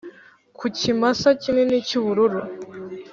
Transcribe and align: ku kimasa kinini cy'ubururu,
ku 0.57 0.65
kimasa 0.77 1.29
kinini 1.41 1.77
cy'ubururu, 1.87 2.39